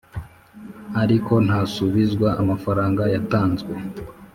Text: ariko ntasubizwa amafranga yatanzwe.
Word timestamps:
ariko 1.01 1.33
ntasubizwa 1.45 2.29
amafranga 2.41 3.01
yatanzwe. 3.13 3.71